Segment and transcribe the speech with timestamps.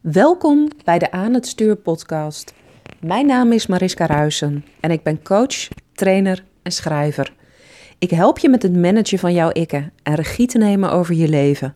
[0.00, 2.54] Welkom bij de Aan het Stuur podcast.
[3.00, 7.32] Mijn naam is Mariska Ruisen en ik ben coach, trainer en schrijver.
[7.98, 11.28] Ik help je met het managen van jouw ikken en regie te nemen over je
[11.28, 11.74] leven.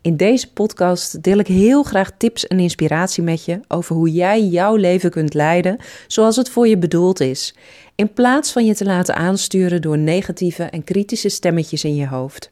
[0.00, 4.44] In deze podcast deel ik heel graag tips en inspiratie met je over hoe jij
[4.44, 5.76] jouw leven kunt leiden
[6.06, 7.54] zoals het voor je bedoeld is,
[7.94, 12.50] in plaats van je te laten aansturen door negatieve en kritische stemmetjes in je hoofd.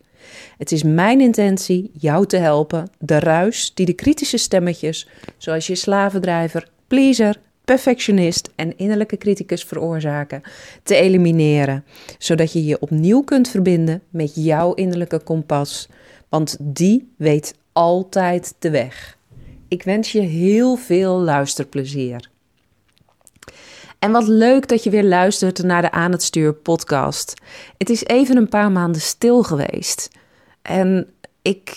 [0.59, 5.75] Het is mijn intentie jou te helpen de ruis die de kritische stemmetjes, zoals je
[5.75, 10.43] slavendrijver, pleaser, perfectionist en innerlijke criticus veroorzaken,
[10.83, 11.85] te elimineren,
[12.19, 15.89] zodat je je opnieuw kunt verbinden met jouw innerlijke kompas,
[16.29, 19.19] want die weet altijd de weg.
[19.69, 22.31] Ik wens je heel veel luisterplezier.
[23.99, 27.35] En wat leuk dat je weer luistert naar de Aan het Stuur podcast.
[27.79, 30.11] Het is even een paar maanden stil geweest.
[30.71, 31.07] En
[31.43, 31.77] ik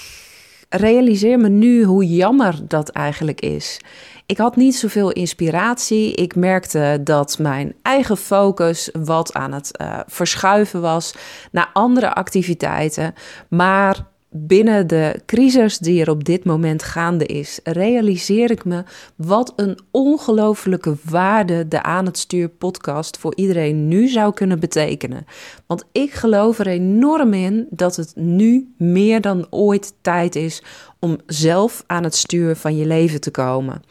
[0.69, 3.79] realiseer me nu hoe jammer dat eigenlijk is.
[4.25, 6.13] Ik had niet zoveel inspiratie.
[6.13, 11.15] Ik merkte dat mijn eigen focus wat aan het uh, verschuiven was
[11.51, 13.13] naar andere activiteiten.
[13.49, 18.83] Maar binnen de crisis die er op dit moment gaande is, realiseer ik me
[19.15, 25.25] wat een ongelofelijke waarde de Aan het Stuur podcast voor iedereen nu zou kunnen betekenen.
[25.67, 30.63] Want ik geloof er enorm in dat het nu meer dan ooit tijd is
[30.99, 33.81] om zelf aan het stuur van je leven te komen.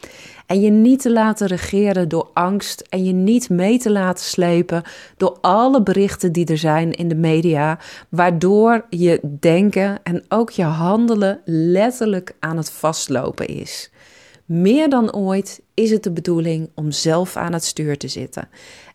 [0.46, 4.82] En je niet te laten regeren door angst en je niet mee te laten slepen
[5.16, 10.64] door alle berichten die er zijn in de media, waardoor je denken en ook je
[10.64, 13.90] handelen letterlijk aan het vastlopen is.
[14.44, 18.48] Meer dan ooit is het de bedoeling om zelf aan het stuur te zitten.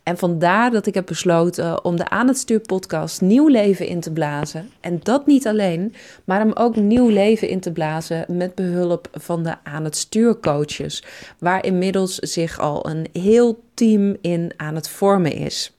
[0.08, 4.00] En vandaar dat ik heb besloten om de Aan het Stuur podcast nieuw leven in
[4.00, 4.72] te blazen.
[4.80, 9.44] En dat niet alleen, maar hem ook nieuw leven in te blazen met behulp van
[9.44, 11.04] de Aan het Stuur coaches.
[11.40, 15.78] Waar inmiddels zich al een heel team in aan het vormen is.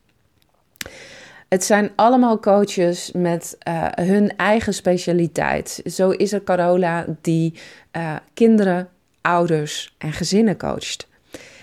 [1.49, 5.81] Het zijn allemaal coaches met uh, hun eigen specialiteit.
[5.85, 7.55] Zo is er Carola die
[7.97, 8.89] uh, kinderen,
[9.21, 11.08] ouders en gezinnen coacht.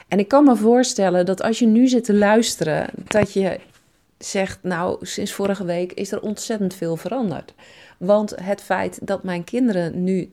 [0.07, 3.59] En ik kan me voorstellen dat als je nu zit te luisteren, dat je
[4.17, 7.53] zegt, nou, sinds vorige week is er ontzettend veel veranderd.
[7.97, 10.29] Want het feit dat mijn kinderen nu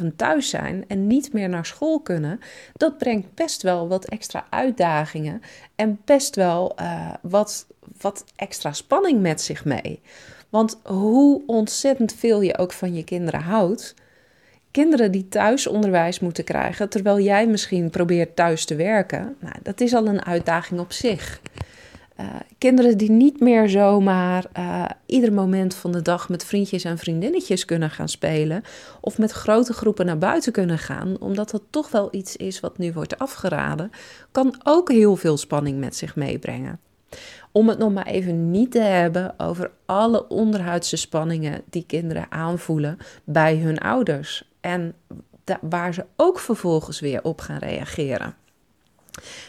[0.00, 2.40] 24/7 thuis zijn en niet meer naar school kunnen,
[2.72, 5.42] dat brengt best wel wat extra uitdagingen
[5.74, 7.66] en best wel uh, wat,
[8.00, 10.00] wat extra spanning met zich mee.
[10.48, 13.94] Want hoe ontzettend veel je ook van je kinderen houdt,
[14.74, 19.80] kinderen die thuis onderwijs moeten krijgen, terwijl jij misschien probeert thuis te werken, nou, dat
[19.80, 21.40] is al een uitdaging op zich.
[22.20, 22.26] Uh,
[22.58, 27.64] kinderen die niet meer zomaar uh, ieder moment van de dag met vriendjes en vriendinnetjes
[27.64, 28.62] kunnen gaan spelen.
[29.00, 32.78] Of met grote groepen naar buiten kunnen gaan, omdat dat toch wel iets is wat
[32.78, 33.90] nu wordt afgeraden,
[34.32, 36.80] kan ook heel veel spanning met zich meebrengen.
[37.52, 42.98] Om het nog maar even niet te hebben over alle onderhuidse spanningen die kinderen aanvoelen
[43.24, 44.94] bij hun ouders en
[45.60, 48.34] waar ze ook vervolgens weer op gaan reageren.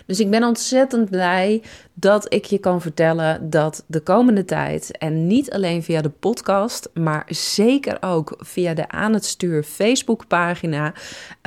[0.06, 1.62] Dus ik ben ontzettend blij
[1.94, 6.90] dat ik je kan vertellen dat de komende tijd, en niet alleen via de podcast,
[6.94, 10.94] maar zeker ook via de Aan het Stuur Facebookpagina,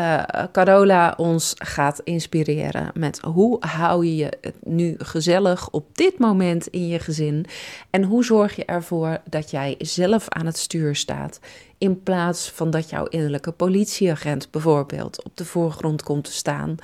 [0.01, 6.67] uh, Carola ons gaat inspireren met hoe hou je je nu gezellig op dit moment
[6.67, 7.47] in je gezin
[7.91, 11.41] en hoe zorg je ervoor dat jij zelf aan het stuur staat
[11.79, 16.77] in plaats van dat jouw innerlijke politieagent bijvoorbeeld op de voorgrond komt te staan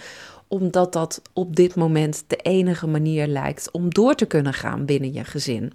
[0.48, 5.12] omdat dat op dit moment de enige manier lijkt om door te kunnen gaan binnen
[5.12, 5.72] je gezin.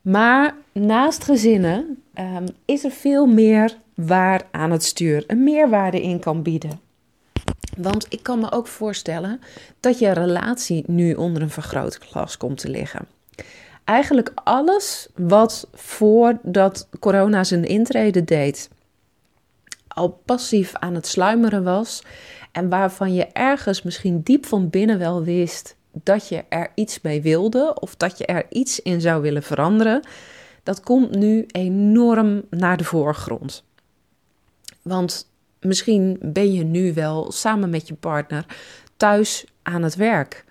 [0.00, 6.18] Maar naast gezinnen um, is er veel meer waar aan het stuur een meerwaarde in
[6.18, 6.80] kan bieden.
[7.76, 9.40] Want ik kan me ook voorstellen
[9.80, 13.06] dat je relatie nu onder een vergrootglas komt te liggen.
[13.84, 18.70] Eigenlijk alles wat voordat corona zijn intrede deed,
[19.88, 22.02] al passief aan het sluimeren was,
[22.52, 27.22] en waarvan je ergens misschien diep van binnen wel wist dat je er iets mee
[27.22, 30.02] wilde of dat je er iets in zou willen veranderen,
[30.62, 33.64] dat komt nu enorm naar de voorgrond.
[34.82, 35.30] Want
[35.60, 38.46] misschien ben je nu wel samen met je partner
[38.96, 40.44] thuis aan het werk.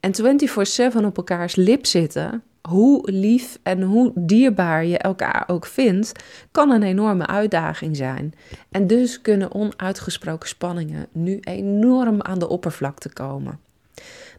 [0.00, 6.12] En 24/7 op elkaars lip zitten, hoe lief en hoe dierbaar je elkaar ook vindt,
[6.50, 8.34] kan een enorme uitdaging zijn.
[8.70, 13.60] En dus kunnen onuitgesproken spanningen nu enorm aan de oppervlakte komen.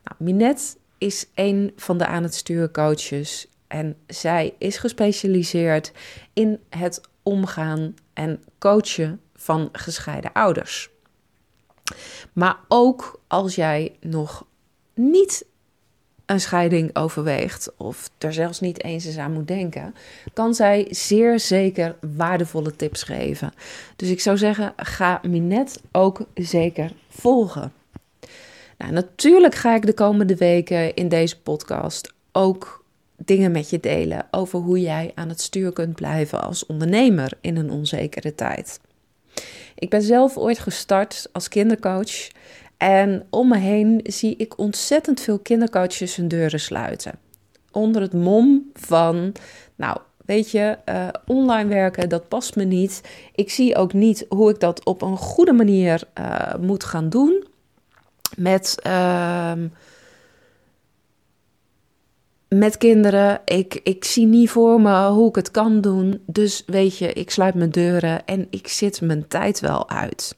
[0.03, 5.91] Nou, Minette is een van de aan het sturen coaches en zij is gespecialiseerd
[6.33, 10.89] in het omgaan en coachen van gescheiden ouders.
[12.33, 14.45] Maar ook als jij nog
[14.93, 15.45] niet
[16.33, 19.95] een scheiding overweegt of er zelfs niet eens eens aan moet denken,
[20.33, 23.53] kan zij zeer zeker waardevolle tips geven.
[23.95, 27.74] Dus ik zou zeggen, ga Minet ook zeker volgen.
[28.77, 32.83] Nou, natuurlijk ga ik de komende weken in deze podcast ook
[33.15, 37.57] dingen met je delen over hoe jij aan het stuur kunt blijven als ondernemer in
[37.57, 38.79] een onzekere tijd.
[39.75, 42.27] Ik ben zelf ooit gestart als kindercoach
[42.77, 47.19] en om me heen zie ik ontzettend veel kindercoaches hun deuren sluiten.
[47.71, 49.31] Onder het mom van,
[49.75, 53.01] nou, weet je, uh, online werken, dat past me niet.
[53.35, 57.47] Ik zie ook niet hoe ik dat op een goede manier uh, moet gaan doen.
[58.37, 59.53] Met, uh,
[62.47, 63.41] met kinderen.
[63.45, 66.21] Ik, ik zie niet voor me hoe ik het kan doen.
[66.25, 70.35] Dus weet je, ik sluit mijn deuren en ik zit mijn tijd wel uit.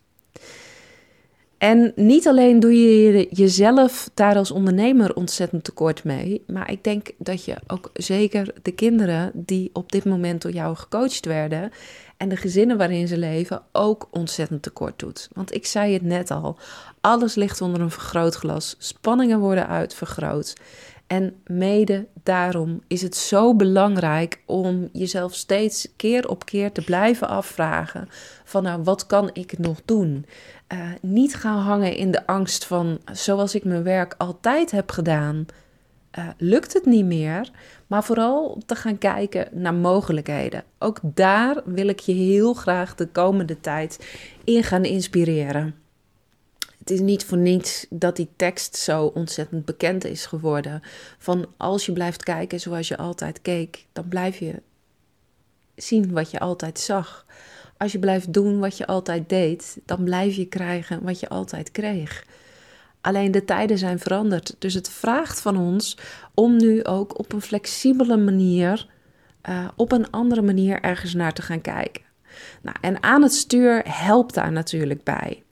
[1.65, 7.11] En niet alleen doe je jezelf daar als ondernemer ontzettend tekort mee, maar ik denk
[7.17, 11.71] dat je ook zeker de kinderen die op dit moment door jou gecoacht werden
[12.17, 15.29] en de gezinnen waarin ze leven ook ontzettend tekort doet.
[15.33, 16.57] Want ik zei het net al,
[17.01, 20.55] alles ligt onder een vergrootglas, spanningen worden uitvergroot.
[21.07, 27.27] En mede daarom is het zo belangrijk om jezelf steeds keer op keer te blijven
[27.27, 28.07] afvragen
[28.43, 30.25] van nou wat kan ik nog doen?
[30.73, 35.45] Uh, niet gaan hangen in de angst van zoals ik mijn werk altijd heb gedaan,
[36.19, 37.51] uh, lukt het niet meer.
[37.87, 40.63] Maar vooral te gaan kijken naar mogelijkheden.
[40.79, 45.75] Ook daar wil ik je heel graag de komende tijd in gaan inspireren.
[46.85, 50.81] Het is niet voor niets dat die tekst zo ontzettend bekend is geworden.
[51.17, 54.61] Van als je blijft kijken zoals je altijd keek, dan blijf je
[55.75, 57.25] zien wat je altijd zag.
[57.77, 61.71] Als je blijft doen wat je altijd deed, dan blijf je krijgen wat je altijd
[61.71, 62.25] kreeg.
[63.01, 64.55] Alleen de tijden zijn veranderd.
[64.59, 65.97] Dus het vraagt van ons
[66.33, 68.87] om nu ook op een flexibele manier,
[69.49, 72.03] uh, op een andere manier ergens naar te gaan kijken.
[72.61, 75.44] Nou, en aan het stuur helpt daar natuurlijk bij.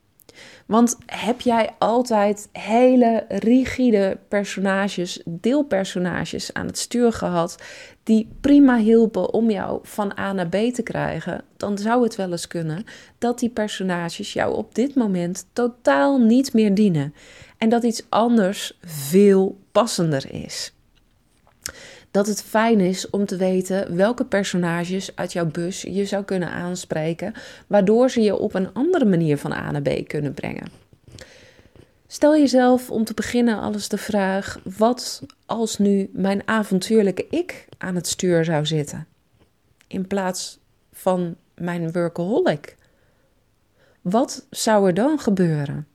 [0.74, 7.58] Want heb jij altijd hele rigide personages, deelpersonages aan het stuur gehad,
[8.04, 12.32] die prima hielpen om jou van A naar B te krijgen, dan zou het wel
[12.32, 12.84] eens kunnen
[13.18, 17.14] dat die personages jou op dit moment totaal niet meer dienen.
[17.58, 20.73] En dat iets anders veel passender is
[22.14, 26.50] dat het fijn is om te weten welke personages uit jouw bus je zou kunnen
[26.50, 27.34] aanspreken,
[27.68, 30.72] waardoor ze je op een andere manier van A naar B kunnen brengen.
[32.08, 37.96] Stel jezelf om te beginnen alles de vraag: wat als nu mijn avontuurlijke ik aan
[37.96, 39.08] het stuur zou zitten,
[39.88, 40.60] in plaats
[40.92, 42.78] van mijn workaholic?
[44.02, 45.88] Wat zou er dan gebeuren?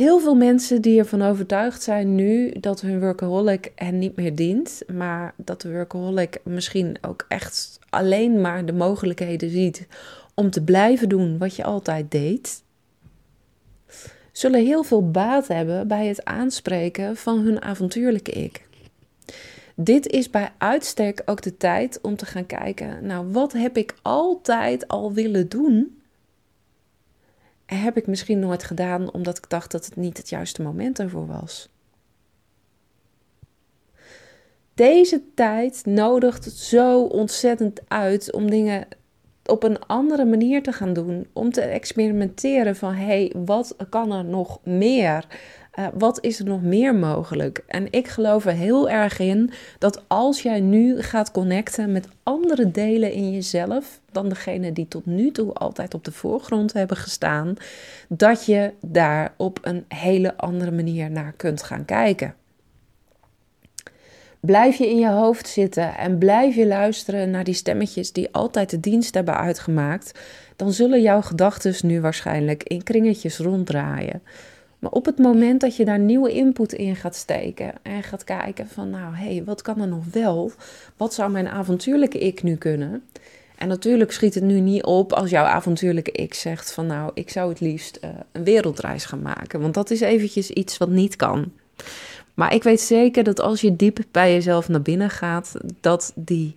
[0.00, 4.82] Heel veel mensen die ervan overtuigd zijn nu dat hun workaholic hen niet meer dient,
[4.92, 9.86] maar dat de workaholic misschien ook echt alleen maar de mogelijkheden ziet
[10.34, 12.62] om te blijven doen wat je altijd deed,
[14.32, 18.66] zullen heel veel baat hebben bij het aanspreken van hun avontuurlijke ik.
[19.74, 23.94] Dit is bij uitstek ook de tijd om te gaan kijken, nou wat heb ik
[24.02, 25.99] altijd al willen doen
[27.74, 31.26] heb ik misschien nooit gedaan omdat ik dacht dat het niet het juiste moment ervoor
[31.26, 31.68] was.
[34.74, 38.86] Deze tijd nodigt zo ontzettend uit om dingen
[39.44, 41.26] op een andere manier te gaan doen.
[41.32, 45.26] Om te experimenteren van hé, hey, wat kan er nog meer?
[45.78, 47.62] Uh, wat is er nog meer mogelijk?
[47.66, 52.70] En ik geloof er heel erg in dat als jij nu gaat connecten met andere
[52.70, 57.54] delen in jezelf dan degene die tot nu toe altijd op de voorgrond hebben gestaan,
[58.08, 62.34] dat je daar op een hele andere manier naar kunt gaan kijken.
[64.40, 68.70] Blijf je in je hoofd zitten en blijf je luisteren naar die stemmetjes die altijd
[68.70, 70.18] de dienst hebben uitgemaakt,
[70.56, 74.22] dan zullen jouw gedachten nu waarschijnlijk in kringetjes ronddraaien.
[74.80, 78.68] Maar op het moment dat je daar nieuwe input in gaat steken en gaat kijken
[78.68, 80.52] van nou hé, hey, wat kan er nog wel?
[80.96, 83.02] Wat zou mijn avontuurlijke ik nu kunnen?
[83.56, 87.30] En natuurlijk schiet het nu niet op als jouw avontuurlijke ik zegt van nou, ik
[87.30, 89.60] zou het liefst uh, een wereldreis gaan maken.
[89.60, 91.52] Want dat is eventjes iets wat niet kan.
[92.34, 96.56] Maar ik weet zeker dat als je diep bij jezelf naar binnen gaat, dat die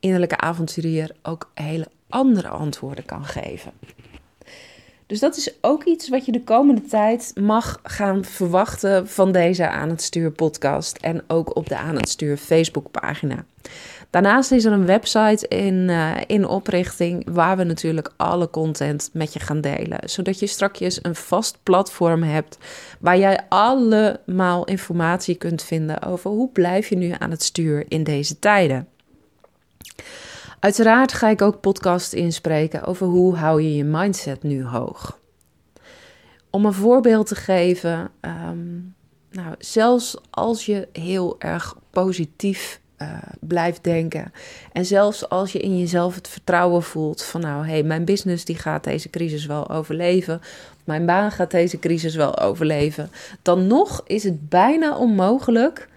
[0.00, 3.72] innerlijke avonturier ook hele andere antwoorden kan geven.
[5.10, 9.68] Dus dat is ook iets wat je de komende tijd mag gaan verwachten van deze
[9.68, 13.44] Aan het Stuur podcast en ook op de Aan het Stuur Facebook pagina.
[14.10, 19.32] Daarnaast is er een website in, uh, in oprichting waar we natuurlijk alle content met
[19.32, 19.98] je gaan delen.
[20.04, 22.58] Zodat je straks een vast platform hebt
[23.00, 28.04] waar jij allemaal informatie kunt vinden over hoe blijf je nu aan het stuur in
[28.04, 28.88] deze tijden.
[30.60, 35.18] Uiteraard ga ik ook podcast inspreken over hoe hou je je mindset nu hoog.
[36.50, 38.94] Om een voorbeeld te geven, um,
[39.30, 43.08] nou, zelfs als je heel erg positief uh,
[43.40, 44.32] blijft denken
[44.72, 48.44] en zelfs als je in jezelf het vertrouwen voelt van nou, hé, hey, mijn business
[48.44, 50.40] die gaat deze crisis wel overleven,
[50.84, 53.10] mijn baan gaat deze crisis wel overleven,
[53.42, 55.88] dan nog is het bijna onmogelijk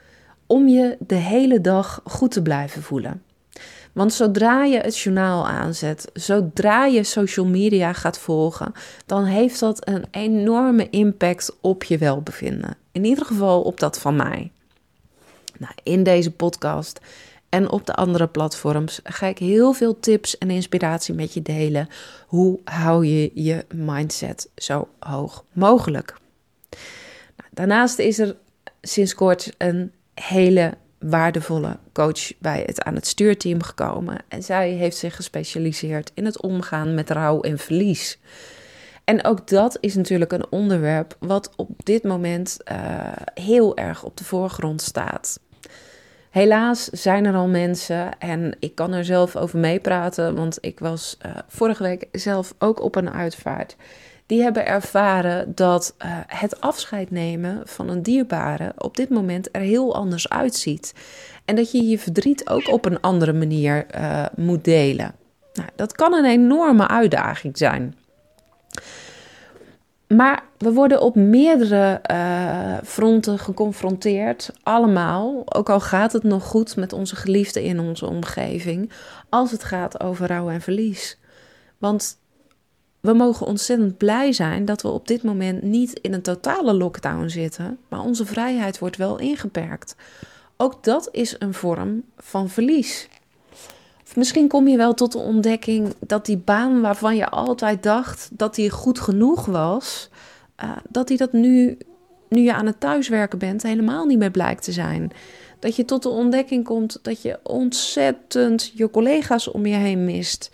[0.48, 3.22] om je de hele dag goed te blijven voelen.
[3.94, 8.72] Want zodra je het journaal aanzet, zodra je social media gaat volgen,
[9.06, 12.78] dan heeft dat een enorme impact op je welbevinden.
[12.92, 14.52] In ieder geval op dat van mij.
[15.58, 17.00] Nou, in deze podcast
[17.50, 21.88] en op de andere platforms ga ik heel veel tips en inspiratie met je delen.
[22.28, 26.18] Hoe hou je je mindset zo hoog mogelijk?
[27.38, 28.36] Nou, daarnaast is er
[28.82, 30.74] sinds kort een hele
[31.04, 34.18] waardevolle coach bij het aan het stuurteam gekomen.
[34.28, 38.20] En zij heeft zich gespecialiseerd in het omgaan met rouw en verlies.
[39.04, 42.78] En ook dat is natuurlijk een onderwerp wat op dit moment uh,
[43.34, 45.40] heel erg op de voorgrond staat.
[46.30, 51.18] Helaas zijn er al mensen, en ik kan er zelf over meepraten, want ik was
[51.26, 53.76] uh, vorige week zelf ook op een uitvaart
[54.34, 59.62] die hebben ervaren dat uh, het afscheid nemen van een dierbare op dit moment er
[59.62, 60.94] heel anders uitziet.
[61.46, 65.16] En dat je je verdriet ook op een andere manier uh, moet delen.
[65.54, 67.96] Nou, dat kan een enorme uitdaging zijn.
[70.08, 75.42] Maar we worden op meerdere uh, fronten geconfronteerd, allemaal.
[75.46, 78.92] Ook al gaat het nog goed met onze geliefden in onze omgeving,
[79.30, 81.20] als het gaat over rouw en verlies.
[81.78, 82.22] Want
[83.04, 87.28] we mogen ontzettend blij zijn dat we op dit moment niet in een totale lockdown
[87.28, 89.96] zitten, maar onze vrijheid wordt wel ingeperkt.
[90.58, 93.08] Ook dat is een vorm van verlies.
[94.16, 98.56] Misschien kom je wel tot de ontdekking dat die baan waarvan je altijd dacht dat
[98.56, 100.10] die goed genoeg was,
[100.64, 101.78] uh, dat die dat nu,
[102.30, 105.12] nu je aan het thuiswerken bent, helemaal niet meer blijkt te zijn.
[105.60, 110.52] Dat je tot de ontdekking komt dat je ontzettend je collega's om je heen mist.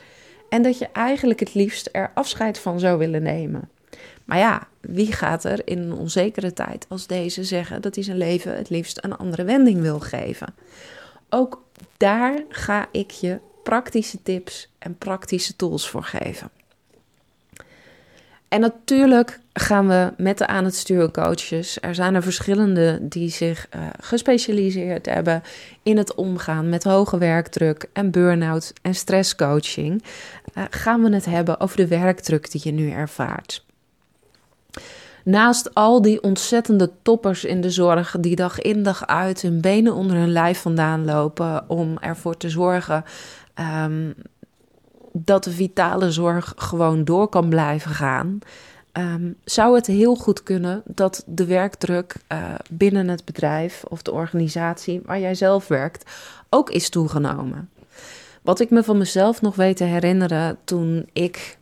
[0.50, 3.70] En dat je eigenlijk het liefst er afscheid van zou willen nemen.
[4.25, 8.18] Maar ja, wie gaat er in een onzekere tijd als deze zeggen dat hij zijn
[8.18, 10.53] leven het liefst een andere wending wil geven?
[11.29, 11.63] Ook
[11.98, 16.50] daar ga ik je praktische tips en praktische tools voor geven.
[18.48, 21.77] En natuurlijk gaan we met de aan het sturen coaches.
[21.82, 25.44] Er zijn er verschillende die zich uh, gespecialiseerd hebben
[25.84, 30.03] in het omgaan met hoge werkdruk en burn-out en stresscoaching.
[30.58, 33.65] Uh, gaan we het hebben over de werkdruk die je nu ervaart.
[35.24, 39.94] Naast al die ontzettende toppers in de zorg die dag in dag uit hun benen
[39.94, 43.03] onder hun lijf vandaan lopen om ervoor te zorgen
[43.84, 44.15] um,
[45.12, 48.39] dat de vitale zorg gewoon door kan blijven gaan,
[48.94, 54.12] um, zou het heel goed kunnen dat de werkdruk uh, binnen het bedrijf of de
[54.12, 56.12] organisatie waar jij zelf werkt
[56.50, 57.70] ook is toegenomen.
[58.50, 61.58] Wat ik me van mezelf nog weet te herinneren toen ik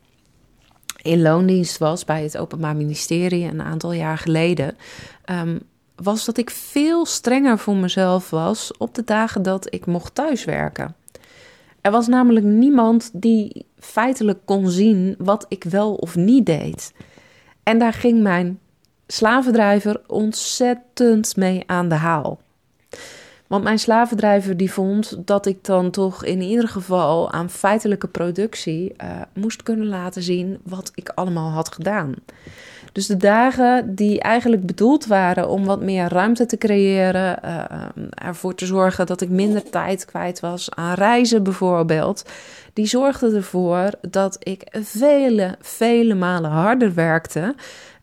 [1.01, 4.77] in loondienst was bij het Openbaar Ministerie een aantal jaar geleden,
[5.25, 5.59] um,
[5.95, 10.95] was dat ik veel strenger voor mezelf was op de dagen dat ik mocht thuiswerken.
[11.81, 16.93] Er was namelijk niemand die feitelijk kon zien wat ik wel of niet deed.
[17.63, 18.59] En daar ging mijn
[19.07, 22.39] slavendrijver ontzettend mee aan de haal.
[23.47, 28.93] Want mijn slavendrijver die vond dat ik dan toch in ieder geval aan feitelijke productie
[29.03, 32.13] uh, moest kunnen laten zien wat ik allemaal had gedaan.
[32.91, 37.61] Dus de dagen die eigenlijk bedoeld waren om wat meer ruimte te creëren, uh,
[38.09, 42.23] ervoor te zorgen dat ik minder tijd kwijt was aan reizen bijvoorbeeld,
[42.73, 47.55] die zorgden ervoor dat ik vele, vele malen harder werkte.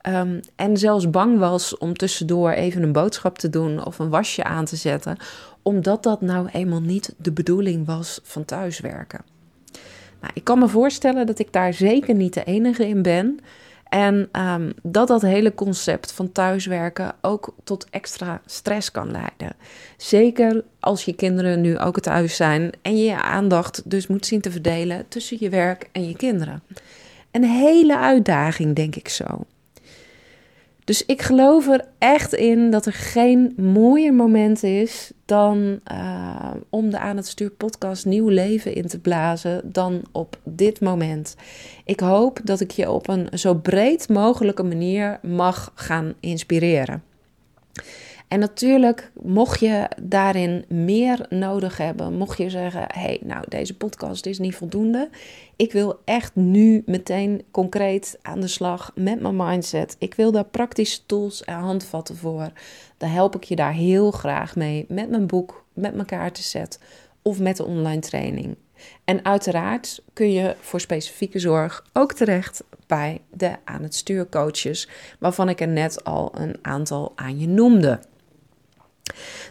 [0.09, 4.45] Um, en zelfs bang was om tussendoor even een boodschap te doen of een wasje
[4.45, 5.17] aan te zetten,
[5.63, 9.21] omdat dat nou eenmaal niet de bedoeling was van thuiswerken.
[10.21, 13.41] Nou, ik kan me voorstellen dat ik daar zeker niet de enige in ben.
[13.89, 19.57] En um, dat dat hele concept van thuiswerken ook tot extra stress kan leiden.
[19.97, 24.41] Zeker als je kinderen nu ook thuis zijn en je je aandacht dus moet zien
[24.41, 26.63] te verdelen tussen je werk en je kinderen.
[27.31, 29.45] een hele uitdaging, denk ik zo.
[30.85, 36.91] Dus ik geloof er echt in dat er geen mooier moment is dan uh, om
[36.91, 41.37] de Aan het Stuur podcast nieuw leven in te blazen dan op dit moment.
[41.85, 47.03] Ik hoop dat ik je op een zo breed mogelijke manier mag gaan inspireren.
[48.35, 53.77] En natuurlijk, mocht je daarin meer nodig hebben, mocht je zeggen: hé, hey, nou, deze
[53.77, 55.09] podcast is niet voldoende.
[55.57, 59.97] Ik wil echt nu meteen concreet aan de slag met mijn mindset.
[59.99, 62.53] Ik wil daar praktische tools en handvatten voor.
[62.97, 66.79] Dan help ik je daar heel graag mee met mijn boek, met mijn kaartenset
[67.23, 68.57] of met de online training.
[69.05, 74.89] En uiteraard kun je voor specifieke zorg ook terecht bij de aan het stuur coaches,
[75.19, 78.01] waarvan ik er net al een aantal aan je noemde.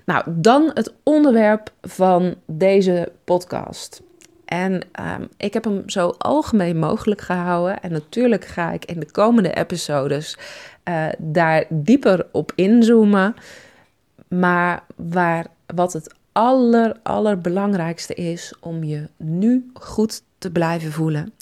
[0.06, 4.02] Nou, dan het onderwerp van deze podcast.
[4.46, 7.82] En um, ik heb hem zo algemeen mogelijk gehouden.
[7.82, 10.38] En natuurlijk ga ik in de komende episodes
[10.90, 13.36] uh, daar dieper op inzoomen.
[14.28, 21.34] Maar waar, wat het aller, allerbelangrijkste is om je nu goed te blijven voelen,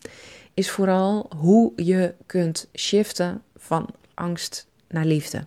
[0.54, 5.44] is vooral hoe je kunt shiften van angst naar liefde.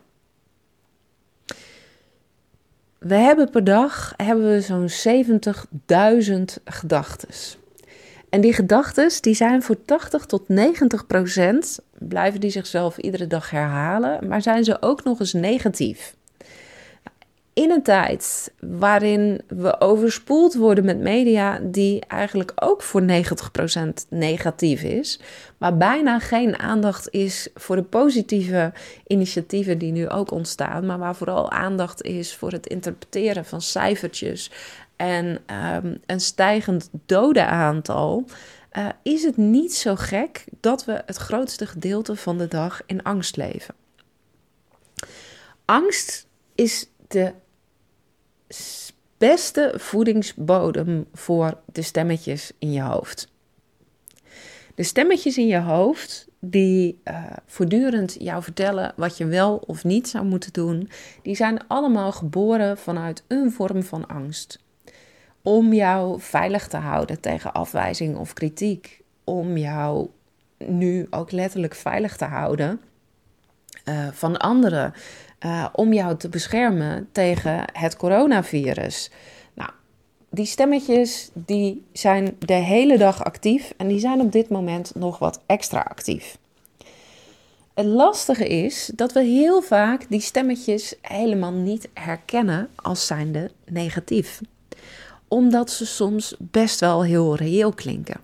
[3.06, 4.88] We hebben per dag hebben we zo'n
[6.58, 7.28] 70.000 gedachten.
[8.28, 13.50] En die gedachten die zijn voor 80 tot 90 procent, blijven die zichzelf iedere dag
[13.50, 16.14] herhalen, maar zijn ze ook nog eens negatief
[17.54, 23.06] in een tijd waarin we overspoeld worden met media die eigenlijk ook voor 90%
[24.08, 25.20] negatief is,
[25.58, 28.72] maar bijna geen aandacht is voor de positieve
[29.06, 34.50] initiatieven die nu ook ontstaan, maar waar vooral aandacht is voor het interpreteren van cijfertjes
[34.96, 35.38] en
[35.74, 38.24] um, een stijgend dodenaantal,
[38.72, 43.02] uh, is het niet zo gek dat we het grootste gedeelte van de dag in
[43.02, 43.74] angst leven.
[45.64, 47.32] Angst is de
[49.18, 53.32] beste voedingsbodem voor de stemmetjes in je hoofd.
[54.74, 60.08] De stemmetjes in je hoofd die uh, voortdurend jou vertellen wat je wel of niet
[60.08, 60.90] zou moeten doen,
[61.22, 64.58] die zijn allemaal geboren vanuit een vorm van angst.
[65.42, 69.02] Om jou veilig te houden tegen afwijzing of kritiek.
[69.24, 70.08] Om jou
[70.58, 72.80] nu ook letterlijk veilig te houden
[73.84, 74.94] uh, van anderen.
[75.44, 79.10] Uh, om jou te beschermen tegen het coronavirus.
[79.54, 79.70] Nou,
[80.30, 85.18] die stemmetjes die zijn de hele dag actief en die zijn op dit moment nog
[85.18, 86.38] wat extra actief.
[87.74, 94.40] Het lastige is dat we heel vaak die stemmetjes helemaal niet herkennen als zijnde negatief.
[95.28, 98.20] Omdat ze soms best wel heel reëel klinken.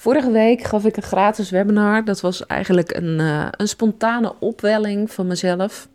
[0.00, 2.04] Vorige week gaf ik een gratis webinar.
[2.04, 5.88] Dat was eigenlijk een, uh, een spontane opwelling van mezelf.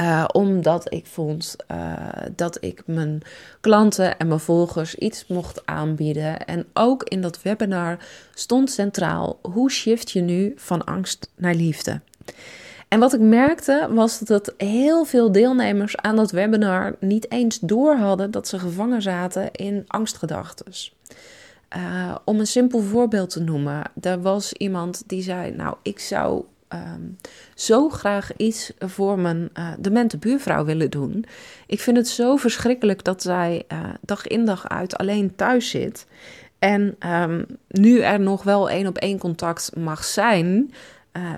[0.00, 1.92] Uh, omdat ik vond uh,
[2.36, 3.22] dat ik mijn
[3.60, 6.46] klanten en mijn volgers iets mocht aanbieden.
[6.46, 7.98] En ook in dat webinar
[8.34, 12.00] stond centraal: hoe shift je nu van angst naar liefde?
[12.88, 17.96] En wat ik merkte was dat heel veel deelnemers aan dat webinar niet eens door
[17.96, 20.72] hadden dat ze gevangen zaten in angstgedachten.
[21.76, 26.44] Uh, om een simpel voorbeeld te noemen, er was iemand die zei: Nou, ik zou
[26.68, 27.16] um,
[27.54, 31.24] zo graag iets voor mijn uh, demente buurvrouw willen doen.
[31.66, 36.06] Ik vind het zo verschrikkelijk dat zij uh, dag in dag uit alleen thuis zit.
[36.58, 40.72] En um, nu er nog wel één op één contact mag zijn,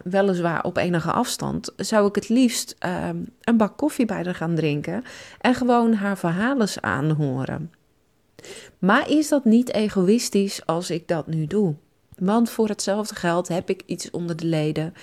[0.04, 3.08] weliswaar op enige afstand, zou ik het liefst uh,
[3.40, 5.04] een bak koffie bij haar gaan drinken
[5.40, 7.70] en gewoon haar verhalen aanhoren.
[8.78, 11.74] Maar is dat niet egoïstisch als ik dat nu doe?
[12.18, 14.94] Want voor hetzelfde geld heb ik iets onder de leden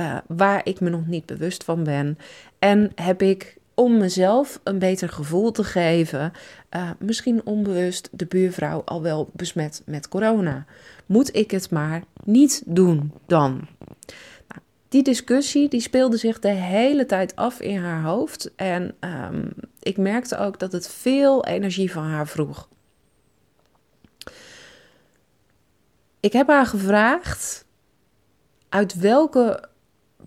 [0.00, 2.18] uh, waar ik me nog niet bewust van ben.
[2.58, 6.32] En heb ik om mezelf een beter gevoel te geven,
[6.70, 10.64] uh, misschien onbewust de buurvrouw al wel besmet met corona.
[11.06, 13.50] Moet ik het maar niet doen dan?
[14.48, 18.50] Nou, die discussie die speelde zich de hele tijd af in haar hoofd.
[18.56, 19.48] En um,
[19.82, 22.68] ik merkte ook dat het veel energie van haar vroeg.
[26.22, 27.64] Ik heb haar gevraagd
[28.68, 29.68] uit welke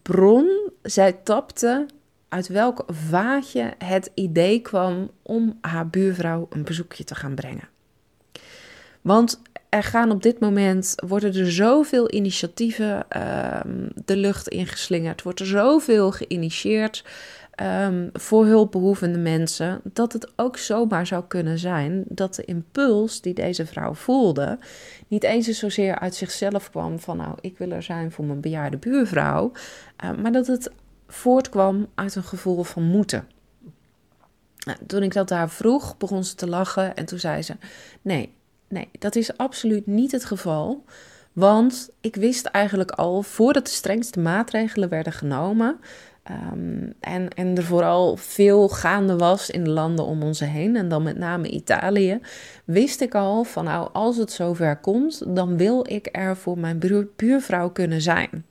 [0.02, 1.86] bron zij tapte,
[2.30, 7.70] uit welk vaatje het idee kwam om haar buurvrouw een bezoekje te gaan brengen.
[9.02, 13.60] Want er gaan op dit moment, worden er zoveel initiatieven uh,
[14.06, 17.04] de lucht ingeslingerd, wordt er zoveel geïnitieerd.
[17.62, 23.34] Um, voor hulpbehoevende mensen, dat het ook zomaar zou kunnen zijn dat de impuls die
[23.34, 24.60] deze vrouw voelde,
[25.08, 28.78] niet eens zozeer uit zichzelf kwam van nou, ik wil er zijn voor mijn bejaarde
[28.78, 29.52] buurvrouw,
[30.04, 30.72] uh, maar dat het
[31.08, 33.28] voortkwam uit een gevoel van moeten.
[34.66, 37.54] Nou, toen ik dat daar vroeg, begon ze te lachen en toen zei ze:
[38.02, 38.34] Nee,
[38.68, 40.84] nee, dat is absoluut niet het geval.
[41.34, 45.80] Want ik wist eigenlijk al voordat de strengste maatregelen werden genomen.
[46.32, 50.88] Um, en, en er vooral veel gaande was in de landen om ons heen, en
[50.88, 52.20] dan met name Italië,
[52.64, 56.80] wist ik al van nou, als het zover komt, dan wil ik er voor mijn
[57.16, 58.46] buurvrouw kunnen zijn.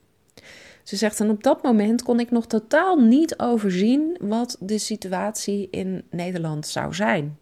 [0.83, 5.69] Ze zegt, en op dat moment kon ik nog totaal niet overzien wat de situatie
[5.71, 7.39] in Nederland zou zijn.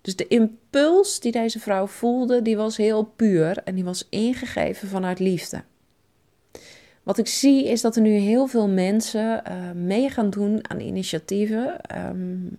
[0.00, 4.88] Dus de impuls die deze vrouw voelde, die was heel puur en die was ingegeven
[4.88, 5.62] vanuit liefde.
[7.04, 10.80] Wat ik zie is dat er nu heel veel mensen uh, mee gaan doen aan
[10.80, 11.80] initiatieven.
[11.96, 12.58] Um,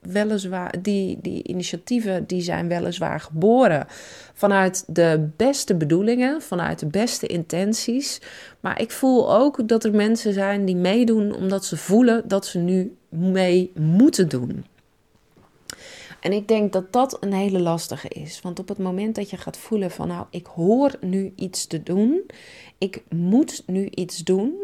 [0.00, 3.86] weliswaar, die, die initiatieven die zijn weliswaar geboren
[4.34, 8.20] vanuit de beste bedoelingen, vanuit de beste intenties.
[8.60, 12.58] Maar ik voel ook dat er mensen zijn die meedoen omdat ze voelen dat ze
[12.58, 14.64] nu mee moeten doen.
[16.26, 18.40] En ik denk dat dat een hele lastige is.
[18.40, 21.82] Want op het moment dat je gaat voelen van nou, ik hoor nu iets te
[21.82, 22.26] doen,
[22.78, 24.54] ik moet nu iets doen,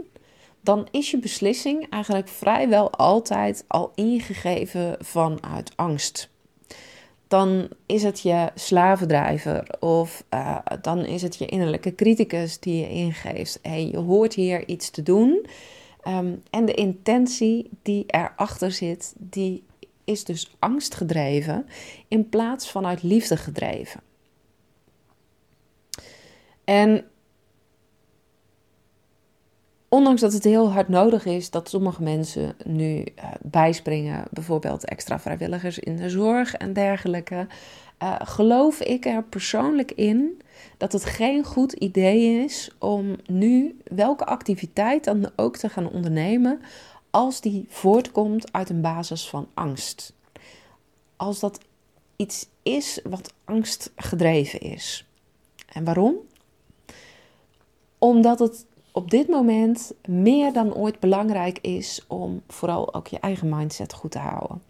[0.61, 6.31] dan is je beslissing eigenlijk vrijwel altijd al ingegeven vanuit angst.
[7.29, 12.89] Dan is het je slavendrijver of uh, dan is het je innerlijke criticus die je
[12.89, 13.59] ingeeft.
[13.63, 15.47] Hey, je hoort hier iets te doen.
[16.09, 19.63] Um, en de intentie die erachter zit, die
[20.05, 21.67] is dus angst gedreven
[22.09, 24.01] in plaats van uit liefde gedreven.
[26.65, 27.05] En
[29.89, 35.21] ondanks dat het heel hard nodig is dat sommige mensen nu uh, bijspringen, bijvoorbeeld extra
[35.21, 37.47] vrijwilligers in de zorg en dergelijke,
[38.03, 40.43] uh, geloof ik er persoonlijk in
[40.77, 46.61] dat het geen goed idee is om nu welke activiteit dan ook te gaan ondernemen
[47.13, 50.13] als die voortkomt uit een basis van angst.
[51.17, 51.59] Als dat
[52.17, 55.07] iets is wat angst gedreven is.
[55.73, 56.15] En waarom?
[57.99, 63.49] Omdat het op dit moment meer dan ooit belangrijk is om vooral ook je eigen
[63.49, 64.63] mindset goed te houden.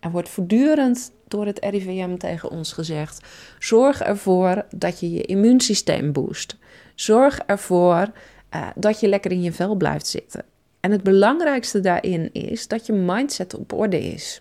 [0.00, 3.26] Er wordt voortdurend door het RIVM tegen ons gezegd:
[3.58, 6.56] zorg ervoor dat je je immuunsysteem boost.
[6.94, 8.12] Zorg ervoor
[8.54, 10.44] uh, dat je lekker in je vel blijft zitten.
[10.84, 14.40] En het belangrijkste daarin is dat je mindset op orde is.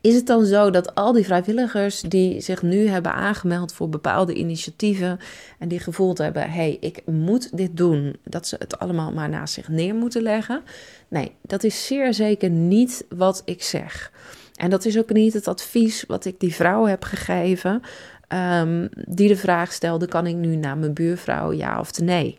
[0.00, 4.34] Is het dan zo dat al die vrijwilligers die zich nu hebben aangemeld voor bepaalde
[4.34, 5.18] initiatieven
[5.58, 9.28] en die gevoeld hebben: hé, hey, ik moet dit doen, dat ze het allemaal maar
[9.28, 10.62] naast zich neer moeten leggen?
[11.08, 14.12] Nee, dat is zeer zeker niet wat ik zeg.
[14.54, 17.82] En dat is ook niet het advies wat ik die vrouw heb gegeven,
[18.28, 22.38] um, die de vraag stelde: kan ik nu naar mijn buurvrouw ja of nee?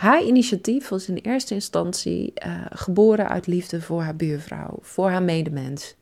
[0.00, 5.22] Haar initiatief was in eerste instantie uh, geboren uit liefde voor haar buurvrouw, voor haar
[5.22, 5.94] medemens.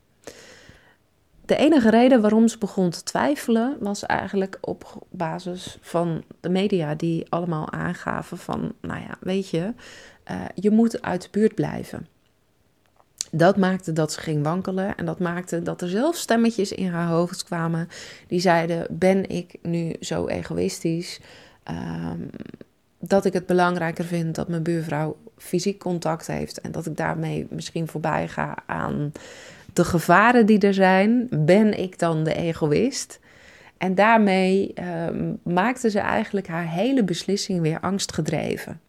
[1.45, 6.95] De enige reden waarom ze begon te twijfelen was eigenlijk op basis van de media
[6.95, 9.73] die allemaal aangaven van, nou ja, weet je,
[10.31, 12.07] uh, je moet uit de buurt blijven.
[13.31, 17.07] Dat maakte dat ze ging wankelen en dat maakte dat er zelfs stemmetjes in haar
[17.07, 17.89] hoofd kwamen
[18.27, 21.19] die zeiden: Ben ik nu zo egoïstisch?
[21.69, 22.29] Um,
[22.99, 27.47] dat ik het belangrijker vind dat mijn buurvrouw fysiek contact heeft en dat ik daarmee
[27.49, 29.11] misschien voorbij ga aan
[29.73, 33.19] de gevaren die er zijn, ben ik dan de egoïst?
[33.77, 35.07] En daarmee uh,
[35.43, 38.81] maakte ze eigenlijk haar hele beslissing weer angstgedreven.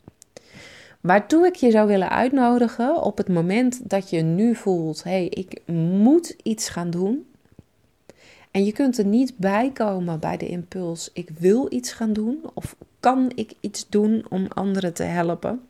[1.01, 5.27] Waartoe ik je zou willen uitnodigen op het moment dat je nu voelt: hé, hey,
[5.27, 7.27] ik moet iets gaan doen.
[8.51, 12.41] En je kunt er niet bij komen bij de impuls: ik wil iets gaan doen
[12.55, 15.67] of kan ik iets doen om anderen te helpen?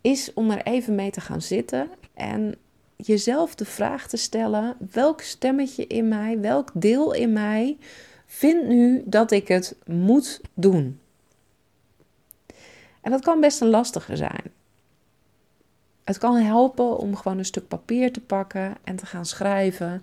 [0.00, 2.54] Is om er even mee te gaan zitten en
[2.96, 7.78] jezelf de vraag te stellen: welk stemmetje in mij, welk deel in mij
[8.26, 11.00] vindt nu dat ik het moet doen?
[13.00, 14.42] En dat kan best een lastige zijn.
[16.04, 20.02] Het kan helpen om gewoon een stuk papier te pakken en te gaan schrijven.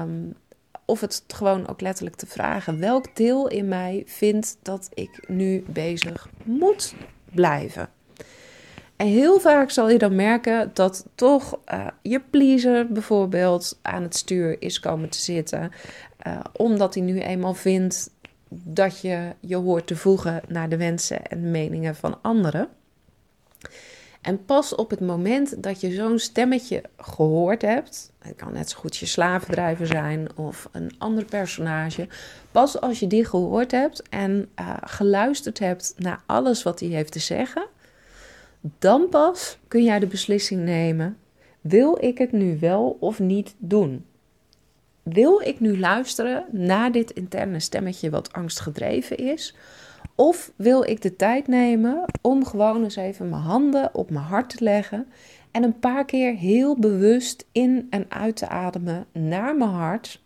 [0.00, 0.34] Um,
[0.88, 5.64] of het gewoon ook letterlijk te vragen: welk deel in mij vindt dat ik nu
[5.66, 6.94] bezig moet
[7.34, 7.90] blijven?
[8.96, 14.16] En heel vaak zal je dan merken dat toch uh, je pleaser bijvoorbeeld aan het
[14.16, 15.70] stuur is komen te zitten,
[16.26, 18.10] uh, omdat hij nu eenmaal vindt
[18.48, 22.68] dat je je hoort te voegen naar de wensen en meningen van anderen.
[24.20, 28.78] En pas op het moment dat je zo'n stemmetje gehoord hebt, het kan net zo
[28.78, 32.08] goed je slavendrijver zijn of een ander personage,
[32.50, 37.12] pas als je die gehoord hebt en uh, geluisterd hebt naar alles wat hij heeft
[37.12, 37.66] te zeggen,
[38.78, 41.16] dan pas kun jij de beslissing nemen:
[41.60, 44.04] wil ik het nu wel of niet doen?
[45.02, 49.54] Wil ik nu luisteren naar dit interne stemmetje wat angstgedreven is?
[50.20, 54.56] Of wil ik de tijd nemen om gewoon eens even mijn handen op mijn hart
[54.56, 55.06] te leggen
[55.50, 60.20] en een paar keer heel bewust in en uit te ademen naar mijn hart?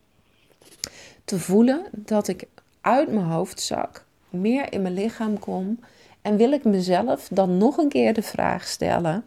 [1.25, 2.47] Te voelen dat ik
[2.81, 5.79] uit mijn hoofd zak, meer in mijn lichaam kom
[6.23, 9.25] en wil ik mezelf dan nog een keer de vraag stellen: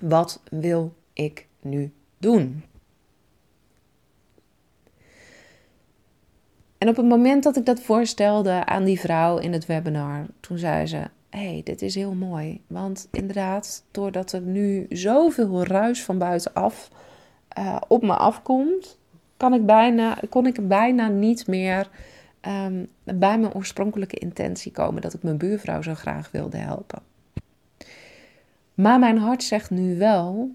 [0.00, 2.64] wat wil ik nu doen?
[6.78, 10.58] En op het moment dat ik dat voorstelde aan die vrouw in het webinar, toen
[10.58, 12.60] zei ze: hey, dit is heel mooi.
[12.66, 16.90] Want inderdaad, doordat er nu zoveel ruis van buitenaf
[17.58, 18.98] uh, op me afkomt,
[19.36, 21.88] kan ik bijna, kon ik bijna niet meer
[22.48, 27.02] um, bij mijn oorspronkelijke intentie komen dat ik mijn buurvrouw zo graag wilde helpen.
[28.74, 30.50] Maar mijn hart zegt nu wel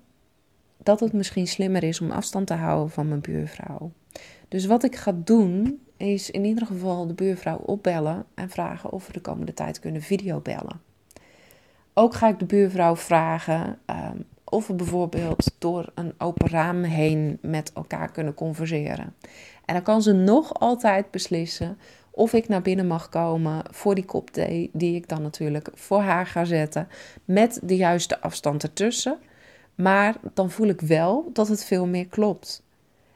[0.78, 3.92] dat het misschien slimmer is om afstand te houden van mijn buurvrouw.
[4.48, 9.08] Dus wat ik ga doen, is in ieder geval de buurvrouw opbellen en vragen of
[9.08, 10.82] we de komende tijd kunnen videobellen.
[11.94, 17.38] Ook ga ik de buurvrouw vragen um, of we bijvoorbeeld door een open raam heen
[17.42, 19.16] met elkaar kunnen converseren.
[19.66, 21.78] En dan kan ze nog altijd beslissen
[22.12, 26.02] of ik naar binnen mag komen voor die kop thee, die ik dan natuurlijk voor
[26.02, 26.88] haar ga zetten,
[27.26, 29.18] met de juiste afstand ertussen.
[29.76, 32.63] Maar dan voel ik wel dat het veel meer klopt.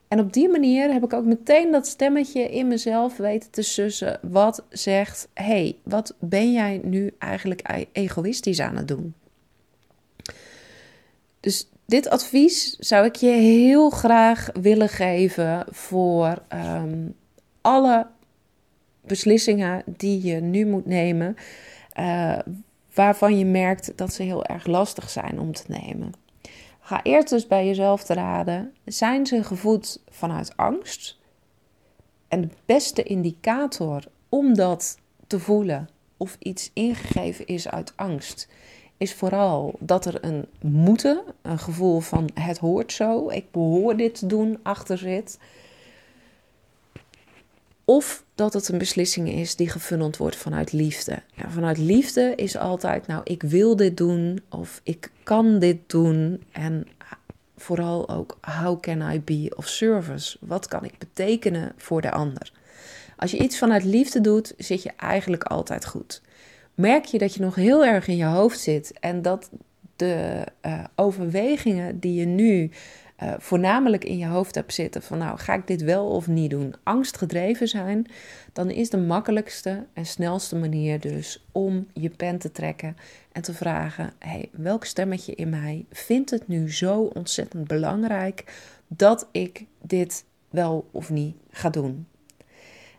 [0.07, 4.19] En op die manier heb ik ook meteen dat stemmetje in mezelf weten te sussen.
[4.21, 9.13] Wat zegt: hey, wat ben jij nu eigenlijk e-, egoïstisch aan het doen?
[11.39, 17.15] Dus dit advies zou ik je heel graag willen geven voor um,
[17.61, 18.07] alle
[19.01, 21.35] beslissingen die je nu moet nemen,
[21.99, 22.39] uh,
[22.93, 26.11] waarvan je merkt dat ze heel erg lastig zijn om te nemen.
[26.87, 31.17] Ga eerst dus bij jezelf te raden: zijn ze gevoed vanuit angst?
[32.27, 34.97] En de beste indicator om dat
[35.27, 38.47] te voelen of iets ingegeven is uit angst,
[38.97, 44.15] is vooral dat er een moeten, een gevoel van het hoort zo, ik behoor dit
[44.15, 45.39] te doen, achter zit.
[47.89, 51.21] Of dat het een beslissing is die gefunneld wordt vanuit liefde.
[51.33, 56.43] Ja, vanuit liefde is altijd, nou, ik wil dit doen of ik kan dit doen.
[56.51, 56.87] En
[57.57, 60.37] vooral ook, how can I be of service?
[60.41, 62.51] Wat kan ik betekenen voor de ander?
[63.17, 66.21] Als je iets vanuit liefde doet, zit je eigenlijk altijd goed.
[66.75, 69.49] Merk je dat je nog heel erg in je hoofd zit en dat
[69.95, 72.71] de uh, overwegingen die je nu
[73.23, 76.49] uh, voornamelijk in je hoofd hebt zitten van nou ga ik dit wel of niet
[76.49, 78.07] doen, angstgedreven zijn,
[78.53, 82.97] dan is de makkelijkste en snelste manier dus om je pen te trekken
[83.31, 88.53] en te vragen: hey, welk stemmetje in mij vindt het nu zo ontzettend belangrijk
[88.87, 92.07] dat ik dit wel of niet ga doen?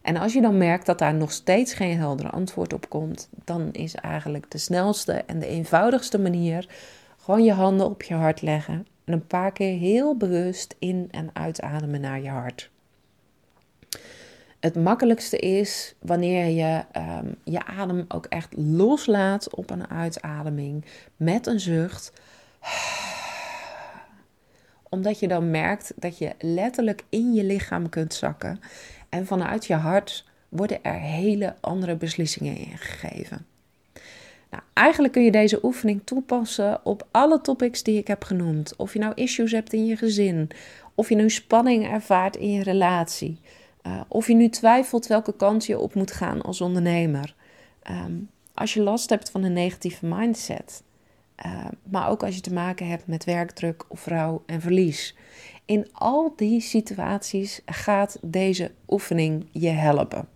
[0.02, 3.72] En als je dan merkt dat daar nog steeds geen helder antwoord op komt, dan
[3.72, 6.68] is eigenlijk de snelste en de eenvoudigste manier
[7.18, 11.30] gewoon je handen op je hart leggen en een paar keer heel bewust in- en
[11.32, 12.70] uitademen naar je hart.
[14.60, 20.84] Het makkelijkste is wanneer je um, je adem ook echt loslaat op een uitademing
[21.16, 22.12] met een zucht.
[24.88, 28.60] Omdat je dan merkt dat je letterlijk in je lichaam kunt zakken.
[29.08, 33.46] En vanuit je hart worden er hele andere beslissingen ingegeven.
[34.50, 38.76] Nou, eigenlijk kun je deze oefening toepassen op alle topics die ik heb genoemd.
[38.76, 40.50] Of je nou issues hebt in je gezin,
[40.94, 43.40] of je nu spanning ervaart in je relatie,
[43.86, 47.34] uh, of je nu twijfelt welke kant je op moet gaan als ondernemer.
[47.90, 50.82] Um, als je last hebt van een negatieve mindset,
[51.46, 55.16] uh, maar ook als je te maken hebt met werkdruk of rouw en verlies.
[55.64, 60.28] In al die situaties gaat deze oefening je helpen.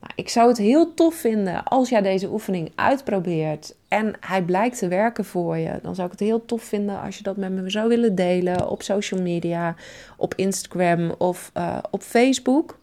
[0.00, 4.78] Nou, ik zou het heel tof vinden als jij deze oefening uitprobeert en hij blijkt
[4.78, 5.78] te werken voor je.
[5.82, 8.68] Dan zou ik het heel tof vinden als je dat met me zou willen delen
[8.68, 9.74] op social media,
[10.16, 12.78] op Instagram of uh, op Facebook.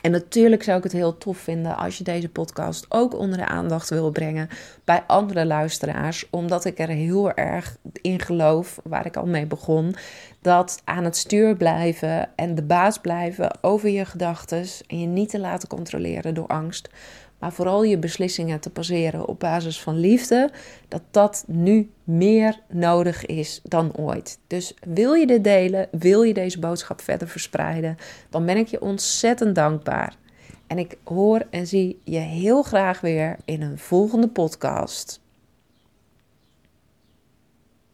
[0.00, 3.46] En natuurlijk zou ik het heel tof vinden als je deze podcast ook onder de
[3.46, 4.48] aandacht wil brengen
[4.84, 9.94] bij andere luisteraars, omdat ik er heel erg in geloof, waar ik al mee begon,
[10.40, 15.30] dat aan het stuur blijven en de baas blijven over je gedachten en je niet
[15.30, 16.88] te laten controleren door angst,
[17.44, 20.50] maar vooral je beslissingen te baseren op basis van liefde,
[20.88, 24.38] dat dat nu meer nodig is dan ooit.
[24.46, 27.96] Dus wil je dit delen, wil je deze boodschap verder verspreiden,
[28.30, 30.16] dan ben ik je ontzettend dankbaar.
[30.66, 35.20] En ik hoor en zie je heel graag weer in een volgende podcast.